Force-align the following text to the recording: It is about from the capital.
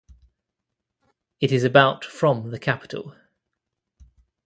It 1.39 1.51
is 1.51 1.63
about 1.63 2.03
from 2.03 2.49
the 2.49 2.57
capital. 2.57 3.13